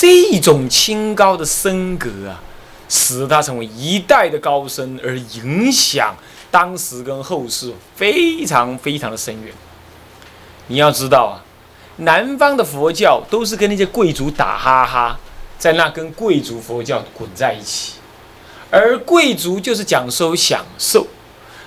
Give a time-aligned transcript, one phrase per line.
[0.00, 2.40] 这种清高的僧格啊，
[2.88, 6.14] 使他成为一代的高僧，而影响
[6.52, 9.52] 当时跟后世非常非常的深远。
[10.68, 11.42] 你要知道啊，
[11.96, 15.18] 南方的佛教都是跟那些贵族打哈哈，
[15.58, 17.94] 在那跟贵族佛教滚在一起，
[18.70, 21.08] 而贵族就是讲究享受，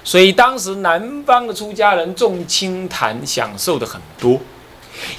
[0.05, 4.39] 所以当时南方的出家人重清谈，享受的很多。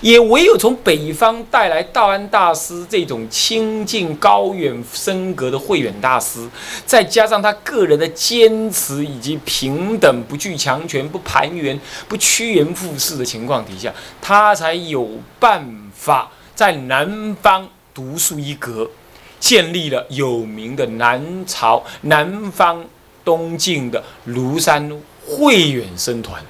[0.01, 6.49] 也唯有从北方带来道安大师这种清净高远深格的慧远大师，
[6.85, 15.08] 再加上他个人的坚持以及平等、不惧强权、不攀援、不趋炎附势的情况底下，他才有
[15.39, 18.91] 办法在南方独树一格，
[19.41, 22.85] 建立了有名的南朝南方
[23.25, 24.91] 东晋的庐山
[25.27, 26.43] 慧远僧团。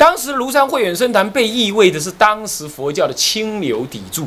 [0.00, 4.26] 当时庐山慧远僧团被意味的是当时佛教的清流砥柱，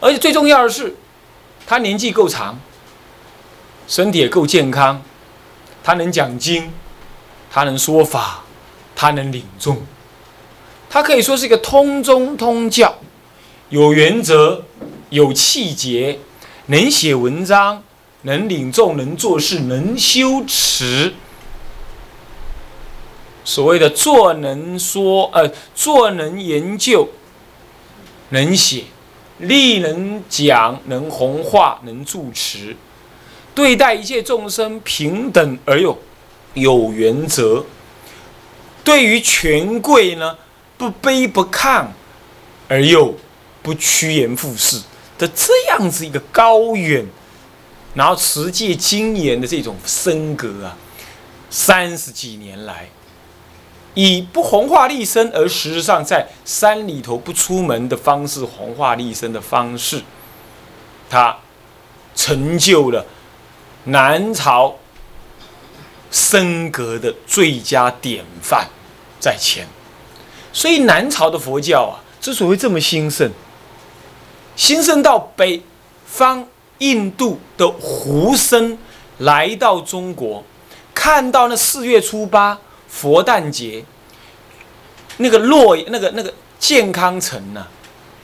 [0.00, 0.94] 而且最重要的是，
[1.66, 2.60] 他年纪够长，
[3.88, 5.00] 身体也够健康，
[5.82, 6.70] 他能讲经，
[7.50, 8.44] 他能说法，
[8.94, 9.78] 他能领众，
[10.90, 12.98] 他可以说是一个通宗通教，
[13.70, 14.62] 有原则，
[15.08, 16.18] 有气节，
[16.66, 17.82] 能写文章，
[18.24, 21.14] 能领众，能做事，能修持。
[23.46, 27.08] 所谓的做能说，呃，做能研究，
[28.30, 28.82] 能写，
[29.38, 32.76] 力能讲，能弘化，能住持，
[33.54, 35.96] 对待一切众生平等而又
[36.54, 37.64] 有原则，
[38.82, 40.36] 对于权贵呢
[40.76, 41.86] 不卑不亢，
[42.66, 43.14] 而又
[43.62, 44.82] 不趋炎附势
[45.16, 47.06] 的这样子一个高远，
[47.94, 50.76] 然后持戒精严的这种身格啊，
[51.48, 52.88] 三十几年来。
[53.96, 60.02] 以不弘化立身，而实质上在山里头不出门的方式弘化立身的方式，
[61.08, 61.34] 他
[62.14, 63.06] 成就了
[63.84, 64.76] 南朝
[66.10, 68.68] 僧格的最佳典范
[69.18, 69.66] 在前。
[70.52, 73.30] 所以南朝的佛教啊，之所以这么兴盛，
[74.56, 75.62] 兴盛到北
[76.04, 76.46] 方
[76.78, 78.76] 印度的胡僧
[79.16, 80.44] 来到中国，
[80.92, 82.58] 看到那四月初八。
[82.98, 83.84] 佛诞节，
[85.18, 87.66] 那个洛那个那个健康城呐，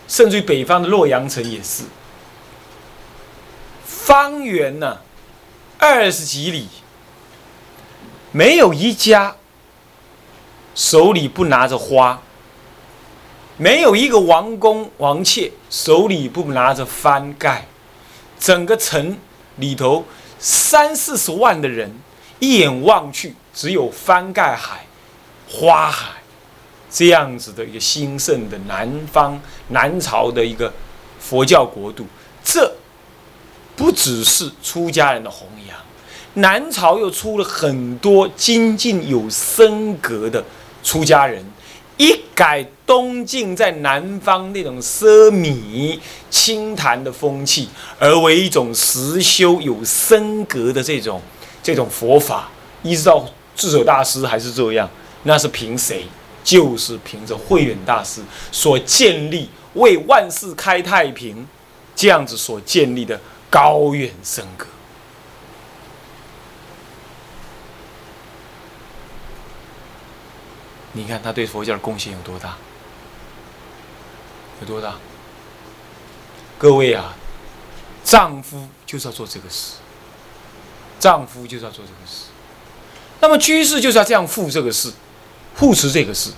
[0.08, 1.82] 甚至于北方的洛阳城也是，
[3.84, 5.00] 方圆呢
[5.76, 6.68] 二十几里，
[8.30, 9.36] 没有一家
[10.74, 12.22] 手里不拿着花，
[13.58, 17.66] 没有一个王公王妾手里不拿着幡盖，
[18.40, 19.18] 整个城
[19.56, 20.06] 里头
[20.38, 21.94] 三四十万的人，
[22.38, 23.34] 一眼望去。
[23.54, 24.86] 只有翻盖海、
[25.48, 26.22] 花海
[26.90, 30.72] 这样子的一个兴盛的南方南朝的一个
[31.20, 32.06] 佛教国度，
[32.42, 32.72] 这
[33.76, 35.76] 不只是出家人的弘扬，
[36.34, 40.42] 南朝又出了很多精进有僧格的
[40.82, 41.44] 出家人，
[41.98, 45.98] 一改东晋在南方那种奢靡
[46.30, 51.20] 清谈的风气，而为一种实修有僧格的这种
[51.62, 52.50] 这种佛法，
[52.82, 53.26] 一直到。
[53.54, 54.88] 智者大师还是这样，
[55.24, 56.06] 那是凭谁？
[56.44, 58.20] 就是凭着慧远大师
[58.50, 61.46] 所建立、为万世开太平
[61.94, 64.66] 这样子所建立的高远深格。
[70.94, 72.56] 你看他对佛教的贡献有多大？
[74.60, 74.96] 有多大？
[76.58, 77.14] 各位啊，
[78.02, 79.74] 丈夫就是要做这个事，
[80.98, 82.31] 丈夫就是要做这个事。
[83.22, 84.92] 那么居士就是要这样护这个事，
[85.54, 86.30] 护持这个事。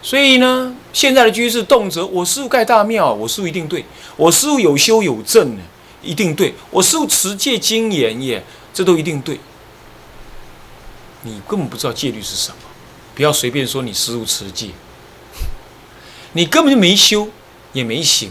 [0.00, 3.82] 所以呢，现在的居士动辄我师傅盖大庙，我师傅一定对；
[4.16, 5.62] 我师傅有修有证呢，
[6.00, 9.40] 一定对；我师傅持戒精严耶，这都一定对。
[11.22, 12.56] 你根本不知道戒律是什么，
[13.16, 14.68] 不要随便说你师傅持戒，
[16.34, 17.28] 你根本就没修
[17.72, 18.30] 也没行，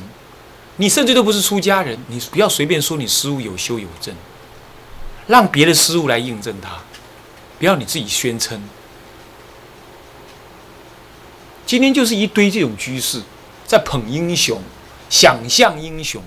[0.77, 4.15] 你甚至都不是出家人，你不要随便说你师傅有修有证。
[5.29, 6.79] 让别的师傅来印证他，
[7.59, 8.59] 不要你自己宣称。
[11.67, 13.21] 今天就是一堆这种居士
[13.63, 14.59] 在捧英雄，
[15.07, 16.19] 想象英雄，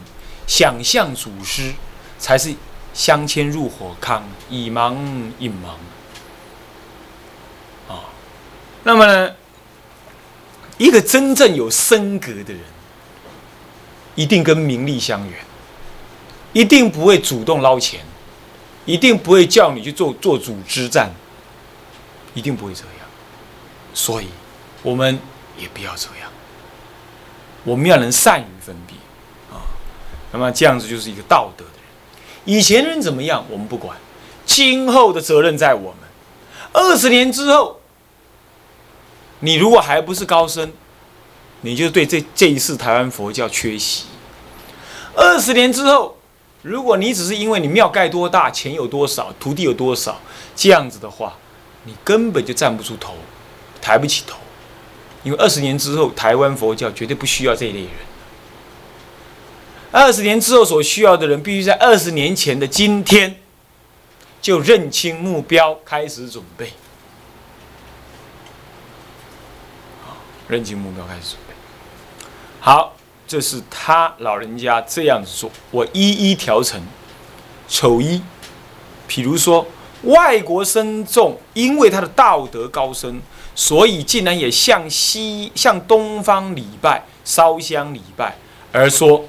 [0.46, 1.72] 想象祖师，
[2.16, 2.54] 才是
[2.94, 4.94] 相牵入火坑，以盲
[5.40, 5.70] 引盲。
[7.92, 8.04] 啊，
[8.84, 9.34] 那么呢，
[10.78, 12.60] 一个真正有身格的人，
[14.14, 15.40] 一定跟名利相远，
[16.52, 17.98] 一定不会主动捞钱。
[18.84, 21.10] 一定不会叫你去做做组织战，
[22.34, 23.06] 一定不会这样，
[23.94, 24.28] 所以
[24.82, 25.18] 我们
[25.56, 26.30] 也不要这样。
[27.64, 28.96] 我们要能善于分别
[29.56, 29.62] 啊。
[30.32, 32.56] 那么这样子就是一个道德的人。
[32.56, 33.96] 以前人怎么样，我们不管，
[34.44, 36.00] 今后的责任在我们。
[36.72, 37.80] 二十年之后，
[39.40, 40.72] 你如果还不是高僧，
[41.60, 44.06] 你就对这这一次台湾佛教缺席。
[45.14, 46.18] 二十年之后，
[46.62, 50.20] 如果你只是因为你庙盖多大、钱有多少、徒弟有多少
[50.54, 51.36] 这样子的话，
[51.84, 53.14] 你根本就站不住头，
[53.80, 54.38] 抬不起头。
[55.24, 57.90] 因为二十年之后，台湾佛教绝对不需要这一类人。
[59.90, 63.40] 二十年之后所需要的人，必须在二十年前的今天
[64.40, 66.72] 就认清目标，开始准备。
[70.46, 71.54] 认清目标，开始准备。
[72.60, 72.96] 好。
[73.32, 76.78] 这是他老人家这样子做，我一一调成。
[77.66, 78.20] 丑一，
[79.08, 79.66] 譬如说
[80.02, 83.22] 外国僧众，因为他的道德高深，
[83.54, 88.36] 所以竟然也向西、向东方礼拜、烧香礼拜，
[88.70, 89.24] 而说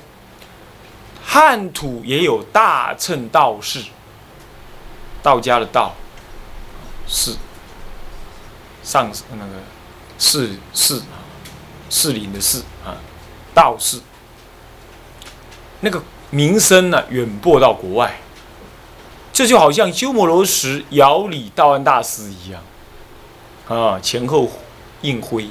[1.23, 3.85] 汉土也有大乘道士，
[5.21, 5.93] 道家的道
[7.07, 7.37] 士，
[8.83, 9.53] 上那个
[10.19, 11.01] 士士，
[11.89, 12.99] 士林的士啊。
[13.53, 13.99] 道士，
[15.81, 18.19] 那个名声呢，远播到国外。
[19.31, 22.61] 这就好像鸠摩罗什遥礼道安大师一样，
[23.67, 24.47] 啊，前后
[25.01, 25.49] 应辉，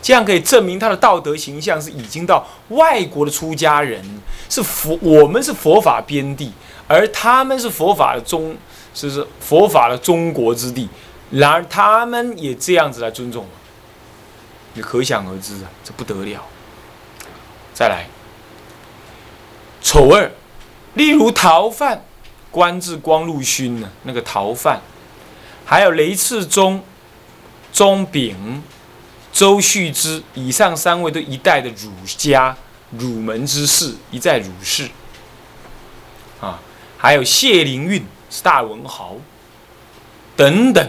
[0.00, 4.02] 这样可以证明他的道德形象是已经到外国的出家人，
[4.48, 6.50] 是佛，我们是佛法边地，
[6.86, 8.56] 而他们是佛法的中，
[8.94, 10.88] 是是佛法的中国之地？
[11.30, 13.50] 然而他们也这样子来尊重我，
[14.72, 16.46] 你可想而知啊，这不得了。
[17.78, 18.08] 再来，
[19.80, 20.28] 丑二，
[20.94, 22.04] 例如逃犯
[22.50, 24.80] 官至光禄勋呢，那个逃犯，
[25.64, 26.82] 还有雷次中、
[27.72, 28.64] 钟炳、
[29.32, 32.56] 周旭之，以上三位都一代的儒家、
[32.90, 34.88] 儒门之士，一代儒士。
[36.40, 36.58] 啊，
[36.96, 39.14] 还有谢灵运是大文豪，
[40.34, 40.84] 等等，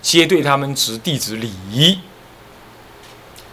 [0.00, 1.98] 皆对他们执弟子礼仪，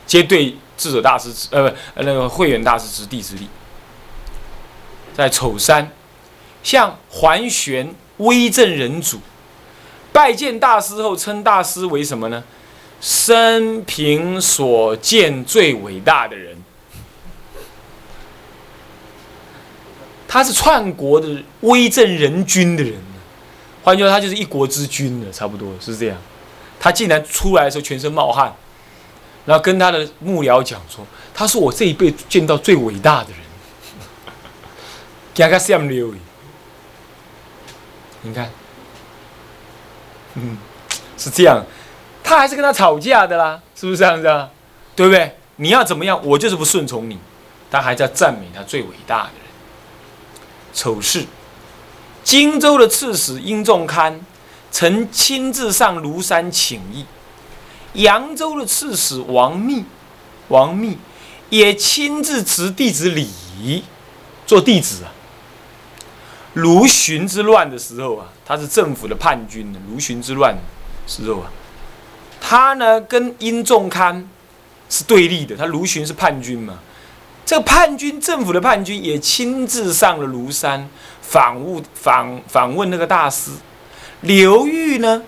[0.05, 0.55] 皆对。
[0.77, 3.47] 智者大师呃不那个慧远大师之弟之礼，
[5.13, 5.91] 在丑山，
[6.63, 9.19] 向桓玄威震人主，
[10.11, 12.43] 拜见大师后，称大师为什么呢？
[12.99, 16.57] 生平所见最伟大的人。
[20.27, 22.95] 他是篡国的威震人君的人，
[23.83, 26.17] 换句话说，他就是一国之君了，差不多是这样。
[26.79, 28.51] 他竟然出来的时候全身冒汗。
[29.45, 33.39] 然后跟他的幕僚讲说：“他是我这一辈见到最伟大的人。”，
[38.21, 38.49] 你看，
[40.35, 40.57] 嗯，
[41.17, 41.61] 是这样，
[42.23, 44.49] 他还是跟他吵架的啦，是不是这样子啊？
[44.95, 45.35] 对不对？
[45.57, 47.19] 你要怎么样，我就是不顺从你。
[47.69, 49.41] 他还在赞美他最伟大的人。
[50.73, 51.25] 丑事，
[52.23, 54.21] 荆州的刺史殷仲堪
[54.71, 57.05] 曾亲自上庐山请益。
[57.93, 59.83] 扬州的刺史王密，
[60.47, 60.97] 王密
[61.49, 63.83] 也亲自执弟子礼，
[64.45, 65.11] 做弟子啊。
[66.53, 69.79] 卢循之乱的时候啊，他是政府的叛军呢。
[69.89, 70.55] 卢循之乱
[71.07, 71.51] 时候啊，
[72.39, 74.29] 他呢跟殷仲堪
[74.89, 76.79] 是对立的，他卢循是叛军嘛。
[77.45, 80.89] 这个叛军政府的叛军也亲自上了庐山
[81.21, 83.51] 访问访访问那个大师
[84.21, 85.23] 刘裕呢。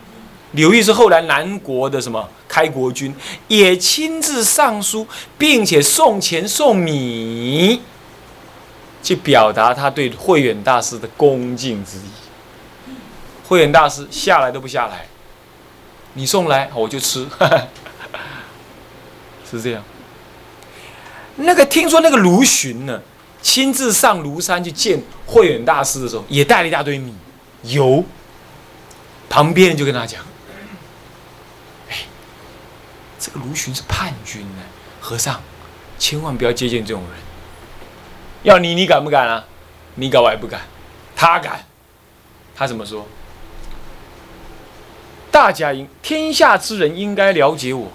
[0.56, 3.14] 刘裕是后来南国的什么开国君，
[3.48, 5.06] 也亲自上书，
[5.38, 7.82] 并且送钱送米，
[9.04, 12.02] 去表达他对慧远大师的恭敬之意。
[13.48, 15.06] 慧远大师下来都不下来，
[16.14, 17.28] 你送来我就吃，
[19.52, 19.84] 是这样。
[21.36, 23.02] 那个听说那个卢循呢，
[23.42, 27.14] 亲自上庐山去见慧远大师的时候，也带了一大堆米
[27.64, 28.04] 油，
[29.28, 30.22] 旁边就跟他讲。
[33.26, 34.62] 这个卢循是叛军呢，
[35.02, 35.42] 和尚，
[35.98, 37.12] 千万不要接近这种人。
[38.44, 39.44] 要你，你敢不敢啊？
[39.96, 40.62] 你敢，我还不敢。
[41.16, 41.66] 他敢，
[42.56, 43.08] 他怎么说？
[45.32, 47.92] 大家应天下之人应该了解我，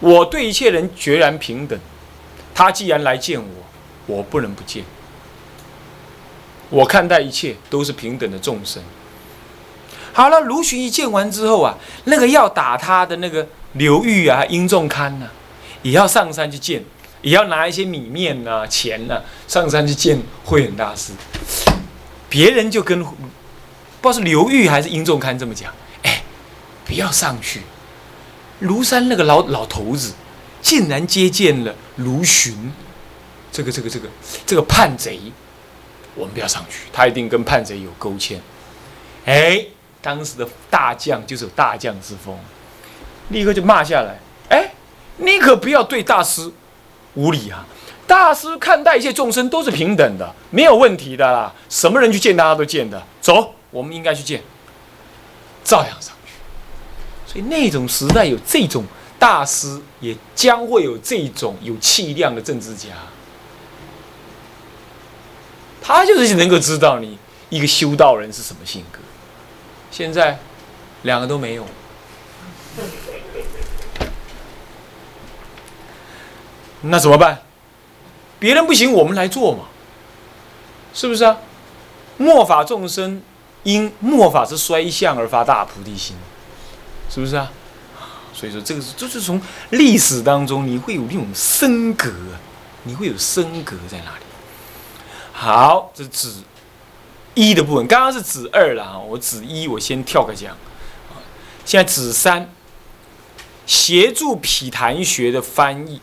[0.00, 1.78] 我对一切人决然平等。
[2.52, 3.64] 他既然来见我，
[4.06, 4.82] 我不能不见。
[6.68, 8.82] 我看待一切都是平等的众生。
[10.12, 13.46] 好了，卢循一见完之后啊，那个要打他的那个。
[13.74, 15.26] 刘裕啊，殷仲堪呐，
[15.82, 16.82] 也要上山去见，
[17.22, 21.12] 也要拿一些米面呐、钱呐，上山去见慧远大师。
[22.28, 23.18] 别人就跟不知
[24.02, 26.22] 道是刘裕还是殷仲堪这么讲：“哎，
[26.84, 27.62] 不要上去，
[28.62, 30.12] 庐山那个老老头子
[30.60, 32.72] 竟然接见了卢循，
[33.50, 34.08] 这个这个这个
[34.44, 35.18] 这个叛贼，
[36.14, 38.40] 我们不要上去，他一定跟叛贼有勾牵。
[39.24, 39.64] 哎，
[40.02, 42.38] 当时的大将就是有大将之风，
[43.28, 44.18] 立刻就骂下来。
[44.48, 44.72] 哎，
[45.16, 46.50] 你可不要对大师
[47.14, 47.66] 无礼啊！
[48.06, 51.52] 大师看待一切众生都是平等的，没有问题的啦。
[51.70, 54.42] 什么人去见大家都见的，走，我们应该去见，
[55.64, 56.32] 照样上去。
[57.26, 58.84] 所以那种时代有这种
[59.18, 62.90] 大师，也将会有这种有气量的政治家。
[65.80, 68.98] 他就是能够知道你一个修道人是什么性格。
[69.90, 70.38] 现在
[71.02, 71.66] 两个都没有，
[76.84, 77.40] 那怎么办？
[78.38, 79.64] 别人不行，我们来做嘛，
[80.92, 81.38] 是不是啊？
[82.18, 83.22] 末法众生
[83.62, 86.14] 因末法之衰相而发大菩提心，
[87.08, 87.50] 是不是啊？
[88.34, 92.12] 所以说这个是就是从历史当中你会有那种升格，
[92.82, 94.24] 你会有升格在哪里？
[95.32, 96.34] 好，这指
[97.32, 100.54] 一的部分，刚刚是指二了啊，我指一，我先跳个讲，
[101.64, 102.50] 现在指三，
[103.64, 106.00] 协助毗昙学的翻译。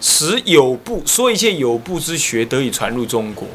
[0.00, 3.46] 使有部说一切有部之学得以传入中国，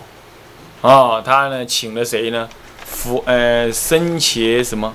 [0.82, 2.50] 啊，他呢请了谁呢？
[2.86, 4.94] 佛呃僧伽什么？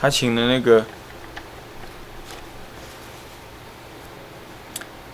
[0.00, 0.84] 他请了那个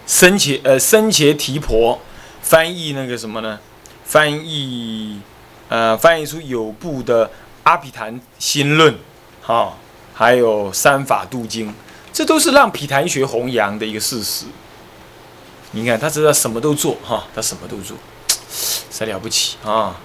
[0.07, 2.00] 僧伽呃僧伽提婆
[2.41, 3.59] 翻译那个什么呢？
[4.05, 5.21] 翻译
[5.69, 7.31] 呃翻译出有部的
[7.65, 8.95] 阿毗昙心论，
[9.43, 9.76] 哈，
[10.15, 11.75] 还有三法度经。
[12.16, 14.46] 这都是让毗昙学弘扬的一个事实。
[15.73, 17.94] 你看，他知道什么都做哈，他什么都做，
[18.88, 20.00] 才了不起啊。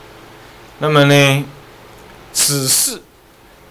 [0.79, 1.45] 那么呢，
[2.33, 3.01] 此事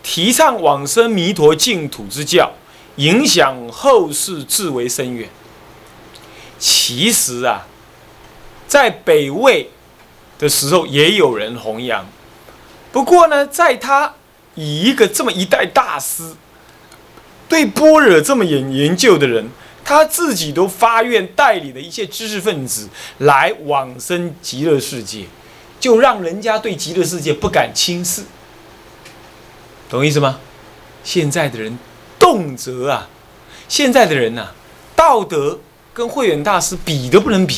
[0.02, 2.52] 提倡往生弥陀净土之教，
[2.97, 5.28] 影响后世至为深远。
[6.59, 7.66] 其实啊，
[8.66, 9.68] 在北魏
[10.38, 12.06] 的时候也有人弘扬，
[12.90, 14.14] 不过呢，在他
[14.54, 16.32] 以一个这么一代大师。
[17.50, 19.50] 对般若这么研研究的人，
[19.85, 22.88] 他自己都发愿带领的一切知识分子
[23.19, 25.25] 来往生极乐世界，
[25.80, 28.23] 就让人家对极乐世界不敢轻视，
[29.88, 30.38] 懂意思吗？
[31.02, 31.76] 现在的人
[32.21, 33.09] 动辄啊，
[33.66, 34.52] 现在的人呐，
[34.95, 35.59] 道德
[35.92, 37.57] 跟慧远大师比都不能比，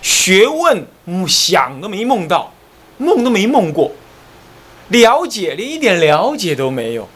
[0.00, 0.86] 学问
[1.28, 2.54] 想都没梦到，
[2.96, 3.92] 梦都没梦过，
[4.88, 7.06] 了解连一点了解都没有。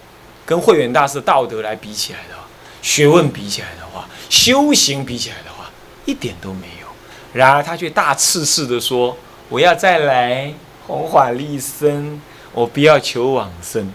[0.45, 2.43] 跟慧远大师道德来比起来的话，
[2.83, 5.71] 学问比起来的话，修行比起来的话，
[6.05, 6.87] 一点都没有。
[7.33, 9.17] 然而他却大肆式的说
[9.49, 10.53] ：“我要再来
[10.87, 12.21] 弘法利生，
[12.53, 13.93] 我不要求往生。”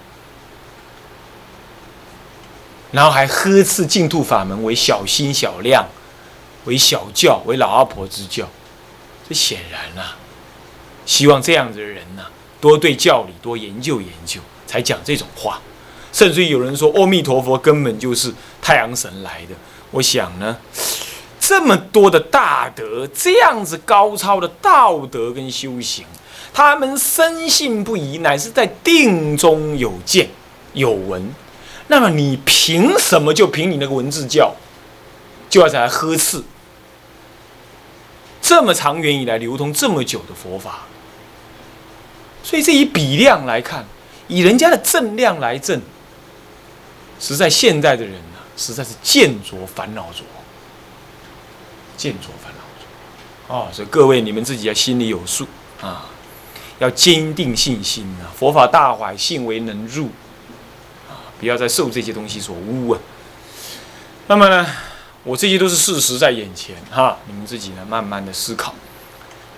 [2.91, 5.85] 然后还呵斥净土法门为小心小量，
[6.65, 8.47] 为小教，为老阿婆之教。
[9.27, 10.15] 这显然啊，
[11.05, 12.25] 希望这样子的人呢，
[12.61, 15.61] 多对教理多研究研究，才讲这种话。
[16.17, 19.53] 甚至于有人说，阿弥陀佛根本就是太阳神来的。
[19.91, 20.57] 我想呢，
[21.39, 26.07] 这么多的大德，这样子高超的道德跟修行，
[26.51, 30.27] 他们深信不疑，乃是在定中有见
[30.73, 31.31] 有闻。
[31.85, 34.55] 那么你凭什么就凭你那个文字教，
[35.51, 36.41] 就要再来呵斥
[38.41, 40.87] 这么长远以来流通这么久的佛法？
[42.41, 43.85] 所以这以比量来看，
[44.27, 45.79] 以人家的正量来正。
[47.19, 50.23] 实在现在的人呢，实在是见着烦恼着，
[51.97, 55.47] 见着烦恼着，哦，所以各位你们自己要心里有数
[55.81, 56.05] 啊，
[56.79, 60.05] 要坚定信心啊，佛法大海，信为能入
[61.09, 62.99] 啊，不要再受这些东西所污啊。
[64.27, 64.67] 那么呢，
[65.23, 68.75] 我这些都是事实在眼前哈，你们自己呢慢慢的思考。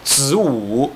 [0.03, 0.93] 子午，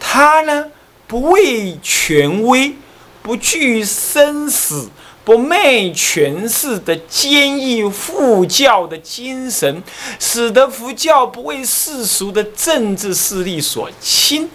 [0.00, 0.66] 他呢
[1.06, 2.74] 不畏权威，
[3.22, 4.88] 不惧生死。
[5.26, 9.82] 不昧权势的坚毅护教的精神，
[10.20, 14.48] 使得佛教不为世俗的政治势力所侵。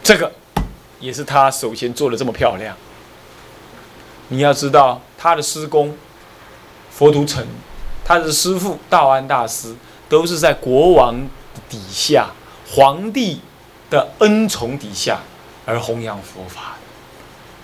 [0.00, 0.30] 这个
[1.00, 2.76] 也是他首先做的这么漂亮。
[4.28, 5.92] 你要知道，他的师公
[6.92, 7.44] 佛图澄，
[8.04, 9.74] 他的师父道安大师，
[10.08, 11.28] 都是在国王
[11.68, 12.30] 底下、
[12.70, 13.40] 皇帝
[13.90, 15.18] 的恩宠底下
[15.66, 16.76] 而弘扬佛法。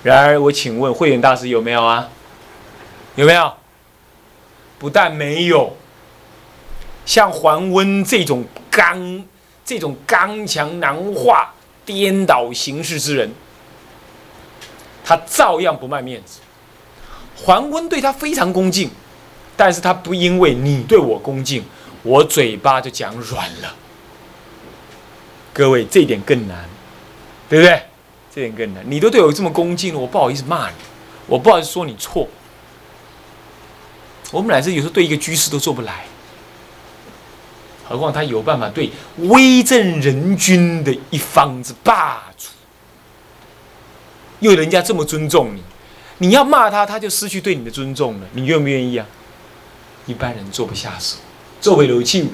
[0.09, 2.09] 然而，我请问慧远大师有没有啊？
[3.15, 3.53] 有没有？
[4.79, 5.77] 不但没有，
[7.05, 9.25] 像桓温这种刚、
[9.65, 11.53] 这种刚强难化、
[11.85, 13.31] 颠倒形式之人，
[15.05, 16.39] 他照样不卖面子。
[17.37, 18.91] 桓温对他非常恭敬，
[19.57, 21.65] 但是他不因为你对我恭敬，
[22.03, 23.75] 我嘴巴就讲软了。
[25.53, 26.65] 各位，这点更难，
[27.49, 27.83] 对不对？
[28.39, 28.85] 这点更难。
[28.89, 30.77] 你都对我这么恭敬了，我不好意思骂你，
[31.27, 32.29] 我不好意思说你错。
[34.31, 36.05] 我们乃至有时候对一个居士都做不来，
[37.89, 42.47] 何况他有办法对威震人君的一方之霸主，
[44.39, 45.63] 又人家这么尊重你，
[46.19, 48.27] 你要骂他，他就失去对你的尊重了。
[48.35, 49.05] 你愿不愿意啊？
[50.07, 51.17] 一般人做不下手，
[51.61, 52.31] 做为柔气，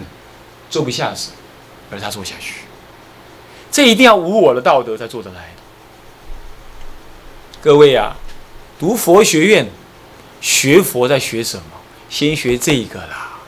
[0.69, 1.31] 做不下手，
[1.91, 2.57] 而他做下去，
[3.71, 5.54] 这一定要无我的道德才做得来。
[7.65, 8.15] 各位啊，
[8.79, 9.67] 读佛学院，
[10.43, 11.65] 学佛在学什么？
[12.11, 13.39] 先学这个啦，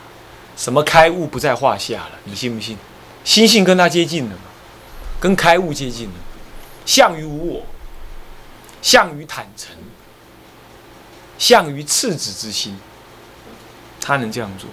[0.57, 2.75] 什么开悟不在话下了，你信不信？
[3.23, 4.35] 心性跟他接近了，
[5.19, 6.15] 跟开悟接近了，
[6.83, 7.65] 相于无我，
[8.81, 9.75] 相于坦诚，
[11.37, 12.75] 相于赤子之心，
[14.01, 14.67] 他能这样做。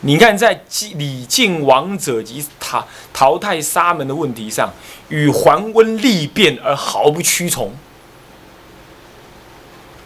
[0.00, 0.64] 你看，在
[0.96, 4.74] 礼敬王者及淘淘汰沙门的问题上，
[5.10, 7.72] 与桓温力辩而毫不屈从。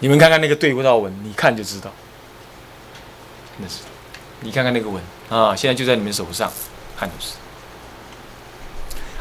[0.04, 1.90] 你们看看那个对不到文，你看就知道。
[3.56, 3.76] 那是，
[4.40, 6.52] 你看看那个文啊，现在就在你们手上，
[6.94, 7.36] 看就是。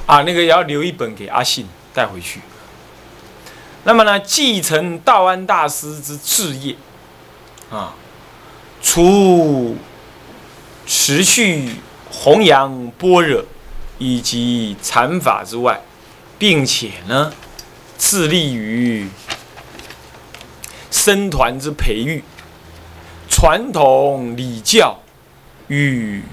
[0.05, 2.41] 啊，那个要留一本给阿信带回去。
[3.85, 6.75] 那么呢，继承道安大师之志业，
[7.71, 7.95] 啊，
[8.81, 9.77] 除
[10.85, 11.77] 持续
[12.11, 13.45] 弘扬般若
[13.99, 15.79] 以及禅法之外，
[16.37, 17.31] 并且呢，
[17.97, 19.07] 致力于
[21.03, 22.23] 僧团之培育。
[23.29, 24.97] 传统礼教
[25.67, 26.23] 与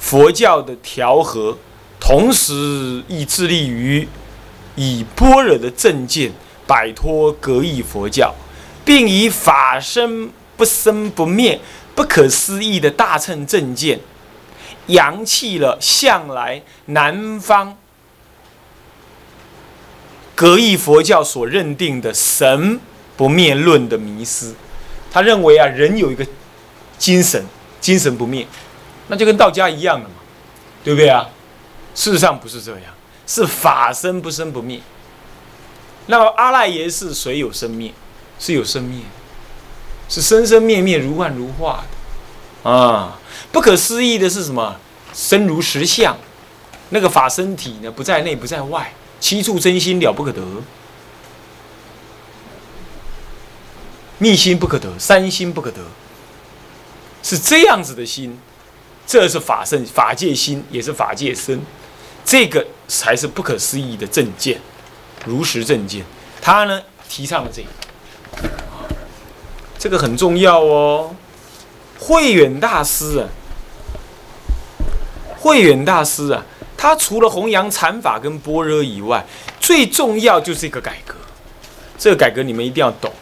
[0.00, 1.56] 佛教的调和，
[2.00, 4.08] 同时亦致力于
[4.74, 6.32] 以般若的正见
[6.66, 8.34] 摆脱格异佛教，
[8.84, 11.60] 并以法身不生不灭、
[11.94, 14.00] 不可思议的大乘正见，
[14.86, 17.78] 扬弃了向来南方
[20.34, 22.80] 格异佛教所认定的神
[23.16, 24.54] 不灭论的迷思。
[25.10, 26.26] 他认为啊，人有一个
[26.98, 27.44] 精神，
[27.80, 28.46] 精神不灭，
[29.08, 30.14] 那就跟道家一样的嘛，
[30.82, 31.28] 对不对啊？
[31.94, 32.92] 事实上不是这样，
[33.26, 34.80] 是法身不生不灭。
[36.06, 37.92] 那么阿赖耶是谁有生灭？
[38.38, 39.00] 是有生灭，
[40.08, 41.84] 是生生灭灭、如幻如化
[42.64, 43.18] 的啊！
[43.52, 44.76] 不可思议的是什么？
[45.14, 46.16] 生如实相，
[46.90, 50.42] 那个法身体呢，不在内不在外，七处真心了不可得。
[54.24, 55.82] 密心不可得，三心不可得，
[57.22, 58.38] 是这样子的心，
[59.06, 61.60] 这是法身法界心，也是法界身，
[62.24, 64.58] 这个才是不可思议的正见，
[65.26, 66.02] 如实正见。
[66.40, 67.68] 他呢提倡了这个，
[69.78, 71.14] 这个很重要哦。
[71.98, 73.28] 慧远大师啊，
[75.36, 76.42] 慧远大师啊，
[76.78, 79.22] 他除了弘扬禅法跟般若以外，
[79.60, 81.14] 最重要就是一个改革。
[81.98, 83.12] 这个改革你们一定要懂。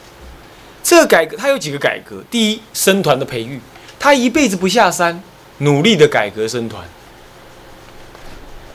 [0.82, 2.22] 这个改革，他有几个改革？
[2.30, 3.60] 第一，生团的培育，
[3.98, 5.22] 他一辈子不下山，
[5.58, 6.84] 努力的改革生团，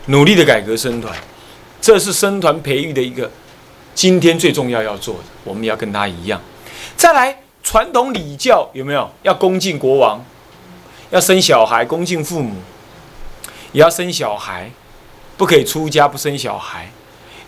[0.06, 1.14] 努力的改革生团，
[1.82, 3.30] 这是生团培育的一个
[3.94, 5.24] 今天最重要要做的。
[5.44, 6.42] 我们要跟他一样。
[6.96, 9.12] 再来，传统礼教有没有？
[9.24, 10.24] 要恭敬国王，
[11.10, 12.56] 要生小孩，恭敬父母，
[13.74, 14.72] 也要生小孩，
[15.36, 16.90] 不可以出家不生小孩。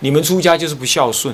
[0.01, 1.33] 你们出家就是不孝顺。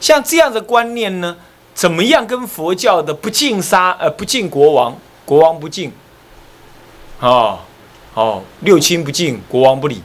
[0.00, 1.36] 像这样的观念呢？
[1.80, 5.90] 怎么样跟佛教的不敬杀呃不敬国王，国王不敬，
[7.20, 7.58] 哦
[8.12, 10.02] 哦六亲不敬，国王不理，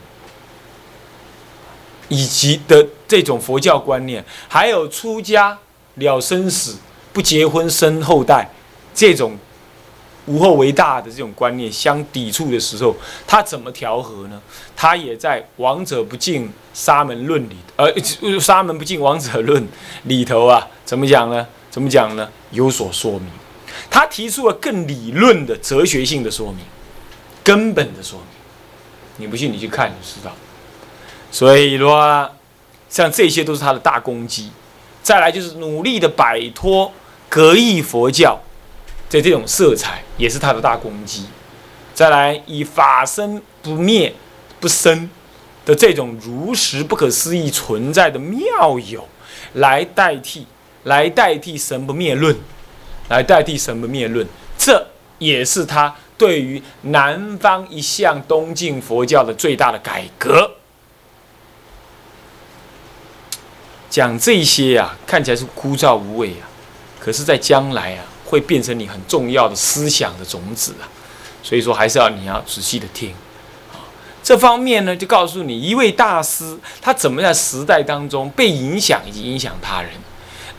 [2.07, 5.59] 以及的这种佛教观念，还有出家
[5.95, 6.77] 了生死
[7.11, 8.49] 不结婚生后代
[8.93, 9.37] 这种
[10.27, 12.95] 无后为大的这种观念相抵触的时候，
[13.27, 14.41] 他怎么调和呢？
[14.77, 17.93] 他也在《王者不敬沙门论》里，呃
[18.39, 19.61] 《沙门不敬王者论》
[20.03, 21.45] 里头啊，怎么讲呢？
[21.75, 22.29] 怎么讲呢？
[22.51, 23.27] 有所说明，
[23.89, 26.59] 他提出了更理论的哲学性的说明，
[27.43, 28.27] 根本的说明。
[29.17, 30.33] 你不信，你去看就知道。
[31.29, 32.31] 所以说，
[32.87, 34.51] 像这些都是他的大功绩。
[35.03, 36.89] 再来就是努力的摆脱
[37.27, 38.39] 格义佛教
[39.09, 41.25] 的这种色彩，也是他的大功绩。
[41.93, 44.15] 再来以法身不灭
[44.61, 45.09] 不生
[45.65, 49.05] 的这种如实不可思议存在的妙有
[49.55, 50.47] 来代替。
[50.85, 52.35] 来代替神不灭论，
[53.09, 54.25] 来代替神不灭论，
[54.57, 54.87] 这
[55.19, 60.51] 也是他对于南方一向东晋佛教的最大的改革。
[63.89, 66.43] 讲这些呀，看起来是枯燥无味啊，
[66.99, 70.83] 可是，在将来啊，会变成你很重要的思想的种子啊。
[71.41, 73.11] 所以说，还是要你要仔细的听
[73.71, 73.79] 啊。
[74.21, 79.91] 这方面呢，就告诉你一位大师他怎么在时代当中被影响以及影响他人，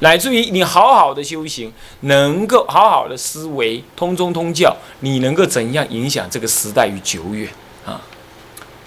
[0.00, 7.48] 乃至于你好好的修行，能够好好的思维通中通教，你能够怎样影响这个时代与久远
[7.84, 8.00] 啊？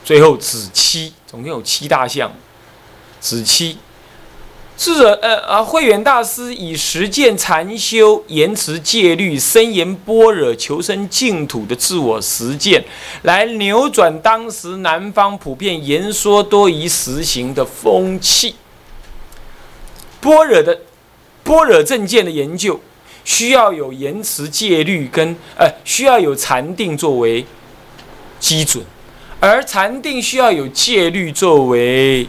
[0.05, 2.31] 最后子期，总共有七大项，
[3.19, 3.77] 子期。
[4.77, 12.85] 智者，呃啊，慧远大师以实践禅修、言辞戒律、深研般若、求生净土的自我实践，
[13.23, 18.55] 来扭转当时南方普遍言说多于实行的风气。
[20.21, 20.79] 般若的
[21.49, 22.79] 般若正见的研究，
[23.25, 27.43] 需要有言辞戒律跟呃，需要有禅定作为
[28.39, 28.85] 基准，
[29.39, 32.27] 而禅定需要有戒律作为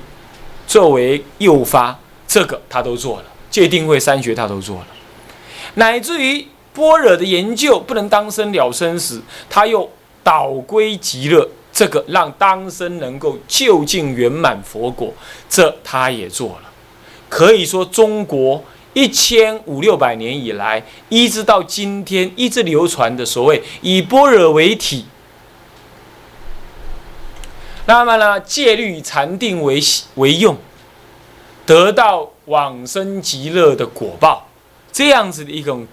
[0.67, 1.99] 作为诱发。
[2.27, 4.87] 这个他都做了，戒定会三学他都做了，
[5.75, 9.91] 乃至于般若的研究不能当生了生死，他又
[10.23, 15.13] 导归极乐，这个让当生能够就近圆满佛果，
[15.51, 16.71] 这他也做了。
[17.29, 25.07] 可以说，中国一千五六百年以来，一直到今天，一直流传的所谓以般若为体，
[27.87, 29.81] 那么呢，戒律禅定为
[30.17, 30.57] 为用。
[31.67, 34.49] 得到往生极乐的果报，
[34.91, 35.87] 这样子的一种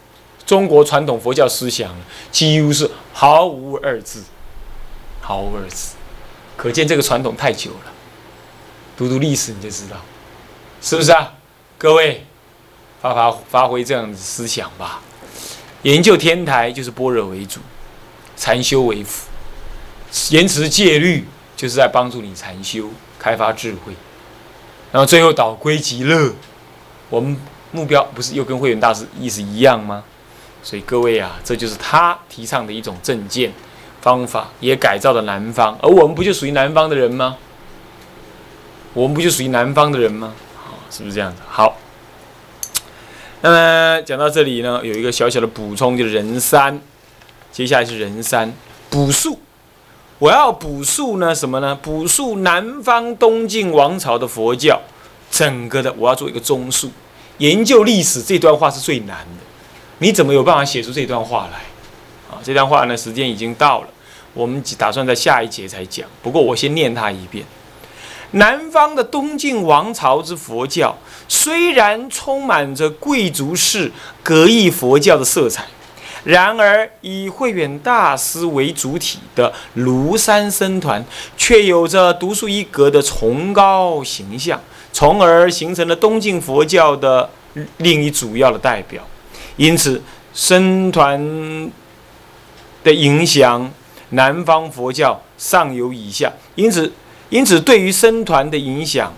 [0.44, 1.96] 中国传统佛教思想，
[2.32, 4.24] 几乎是毫无二致，
[5.22, 5.90] 毫无二致。
[6.56, 7.94] 可见这个传统太久了。
[8.98, 9.98] 读读历史你就知道，
[10.82, 11.34] 是不是啊？
[11.78, 12.26] 各位，
[13.02, 15.02] 发发发挥这样的思想吧。
[15.84, 17.60] 研究天台就是般若为主，
[18.36, 19.28] 禅修为辅，
[20.30, 23.94] 言辞戒律就是在帮助你禅修，开发智慧。
[24.92, 26.34] 然后最后导归极乐，
[27.10, 27.38] 我们
[27.72, 30.04] 目标不是又跟慧远大师意思一样吗？
[30.64, 33.54] 所以各位啊，这就是他提倡的一种正见
[34.02, 35.78] 方法，也改造了南方。
[35.82, 37.38] 而我们不就属于南方的人吗？
[38.94, 40.34] 我们不就属于南方的人吗？
[40.90, 41.42] 是不是这样子？
[41.48, 41.78] 好，
[43.42, 46.82] 那么讲到这里呢，有一个小小的补充，就是人山，
[47.52, 48.52] 接下来是人山
[48.90, 49.40] 补数。
[50.20, 51.76] 我要补述呢什么呢？
[51.76, 54.82] 补述南方东晋王朝的佛教，
[55.30, 56.90] 整个的我要做一个综述。
[57.38, 59.44] 研究历史这段话是最难的，
[60.00, 61.60] 你怎么有办法写出这段话来？
[62.32, 63.88] 啊，这段话呢时间已经到了，
[64.34, 66.08] 我们打算在下一节才讲。
[66.24, 67.46] 不过我先念它一遍：
[68.32, 73.92] 南方的东晋王朝之佛教，虽然充满着贵族式
[74.24, 75.66] 格义佛教的色彩。
[76.24, 81.06] 然而，以慧远大师为主体的庐山僧团，
[81.38, 84.60] 却有着独树一格的崇高形象，
[84.92, 87.30] 从而形成了东晋佛教的
[87.78, 89.02] 另一主要的代表。
[89.56, 90.02] 因此，
[90.34, 91.72] 僧团
[92.84, 93.72] 的影响，
[94.10, 96.34] 南方佛教上有以下。
[96.56, 96.92] 因此，
[97.30, 99.14] 因此对于僧团的影响，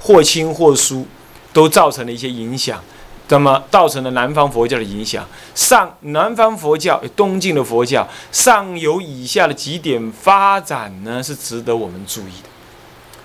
[0.00, 1.06] 或轻或疏，
[1.54, 2.78] 都造成了一些影响。
[3.28, 5.26] 那么造成了南方佛教的影响。
[5.54, 11.22] 上南方佛教，东晋的佛教，上有以下的几点发展呢？
[11.22, 12.48] 是值得我们注意的，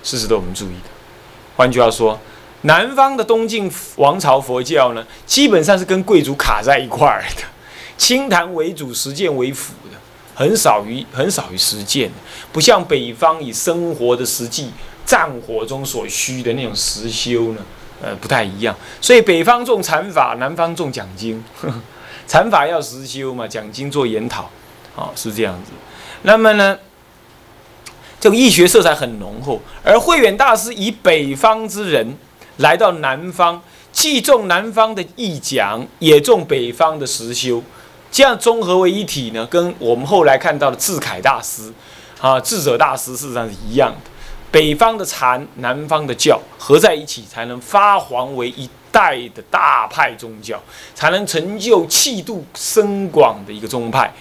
[0.02, 0.90] 是值得我们注意的。
[1.58, 2.18] 换句话说，
[2.62, 7.44] 南方的东晋王朝佛教呢，基本上是跟贵族卡在一块儿的，
[7.98, 9.98] 清谈为主，实践为辅的，
[10.34, 12.16] 很少于很少于实践的，
[12.54, 14.72] 不像北方以生活的实际
[15.06, 17.62] 战火中所需的那种实修呢。
[18.02, 21.44] 呃，不太一样，所以北方重禅法，南方重讲经。
[22.28, 24.50] 禅法要实修嘛，讲经做研讨，
[24.96, 25.72] 哦，是这样子。
[26.22, 26.78] 那么呢，
[28.20, 29.60] 这个易学色彩很浓厚。
[29.84, 32.16] 而慧远大师以北方之人
[32.58, 37.64] 来到南方，既重南方的义讲，也重北方的实修，
[38.12, 41.74] 这样综合为一体呢，跟我们后来看到的智凯大师
[42.22, 44.12] 啊、智者大师事实上是一样的。
[44.52, 50.60] 北方的禅，南方的教合在一起，才能发黄为一代的大派宗教，
[50.96, 54.12] 才能成就气度深广的一个宗派。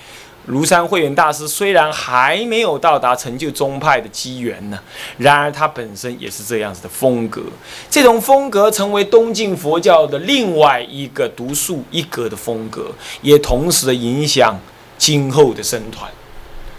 [0.51, 4.79] 庐山慧远大师虽然还没有到达成就宗派的机缘呢，
[5.19, 7.43] 然而他本身也是这样子的风格。
[7.91, 14.59] 这种风格成为东晋佛教的另外一个独树一格的风格，也同时的影响
[14.97, 16.11] 今后的僧团。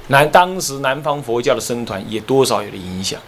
[0.07, 3.19] 南当时南方佛教的僧团也多少有了影响。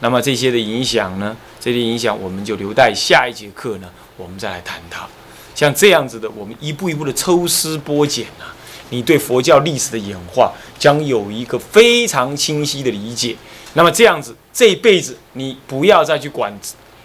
[0.00, 1.36] 那么这些的影响呢？
[1.60, 5.06] 这些影响我们就留待下一节课呢，我们再来谈它。
[5.54, 8.48] 像这样子的，我们一步一步的抽丝剥茧啊，
[8.88, 13.36] 你对佛教历史的演化将有一个非常清晰的理解。
[13.74, 16.52] 那么这样子，这一辈子你不要再去管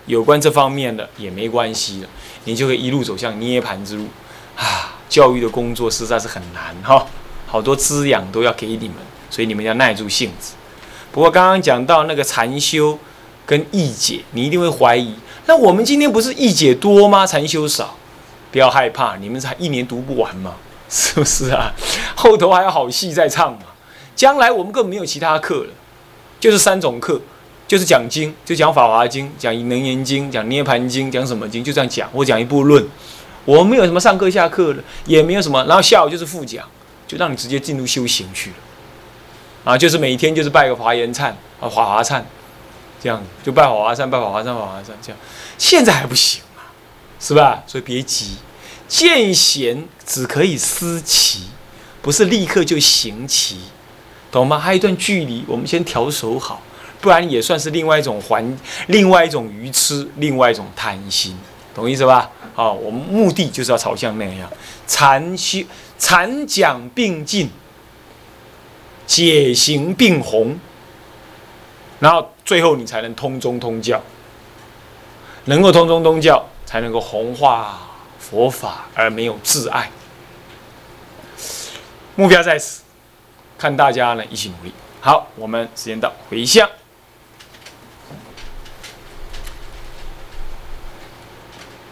[0.05, 2.09] 有关这方面的也没关系了，
[2.45, 4.07] 你就可以一路走向涅槃之路
[4.55, 4.95] 啊。
[5.09, 7.05] 教育的工作实在是很难哈，
[7.45, 8.97] 好多滋养都要给你们，
[9.29, 10.53] 所以你们要耐住性子。
[11.15, 12.99] 不过刚刚讲到那个禅修
[13.45, 17.25] 跟义解，你一定会怀疑，那我们今天不是义解多吗？
[17.25, 17.95] 禅修少，
[18.51, 20.55] 不要害怕，你们才一年读不完嘛，
[20.91, 21.71] 是不是啊？
[22.17, 23.59] 后头还有好戏在唱嘛，
[24.13, 25.69] 将来我们根本没有其他课了，
[26.37, 27.21] 就是三种课。
[27.65, 32.07] 就是讲经，就讲《法华经》，讲《能言经》，讲《涅盘经》，讲什么经，就这样讲。
[32.11, 32.85] 我讲一部论，
[33.45, 35.63] 我们没有什么上课下课的，也没有什么。
[35.65, 36.63] 然后下午就是复讲，
[37.07, 38.55] 就让你直接进入修行去了。
[39.65, 42.21] 啊，就是每天就是拜个华严忏啊，华华忏，
[43.01, 45.17] 这样就拜华华忏，拜华华忏，华华忏，这样。
[45.57, 46.71] 现在还不行啊，
[47.19, 47.63] 是吧？
[47.65, 48.37] 所以别急，
[48.87, 51.45] 见贤只可以思齐，
[52.01, 53.57] 不是立刻就行齐，
[54.31, 54.59] 懂吗？
[54.59, 56.61] 还有一段距离，我们先调手好。
[57.01, 61.37] 不然也算是另外一种环，另外一种愚痴，另外一种贪心，
[61.73, 62.31] 懂意思吧？
[62.55, 64.49] 好，我们目的就是要朝向那样，
[64.87, 65.59] 禅修、
[65.99, 67.47] 禅讲并进，
[69.05, 70.59] 解行并弘，
[71.99, 74.01] 然后最后你才能通中通教，
[75.45, 77.79] 能够通中通教，才能够弘化
[78.19, 79.89] 佛法而没有自爱。
[82.15, 82.81] 目标在此，
[83.57, 84.73] 看大家呢一起努力。
[85.01, 86.67] 好，我们时间到，回向。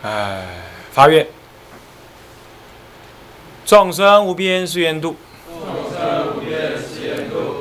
[0.02, 0.43] 哎，
[0.91, 1.28] 发愿，
[3.65, 5.15] 众生无边誓愿度，众生无边誓愿度，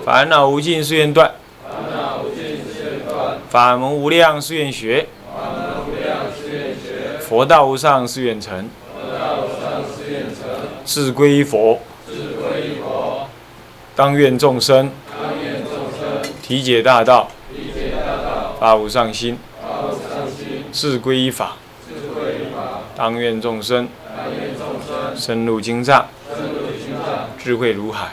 [0.05, 10.49] 烦恼无尽誓愿断，烦恼无尽誓愿断，法门无量誓愿学，法门无量誓愿学，佛道无上誓愿成，佛道无上誓愿成，
[10.85, 13.29] 志归佛，志归佛，
[13.95, 14.91] 当愿众生。
[15.23, 21.57] 当愿众生体解大道，理解大道，发无上心，发无上心，志归法，
[21.89, 23.89] 志归法，当愿众生。
[24.15, 28.13] 当愿众生深入经藏，深入经藏，智慧如海，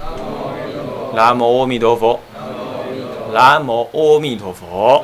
[1.13, 2.19] 南无阿弥陀佛，
[3.33, 5.03] 南无阿弥陀佛，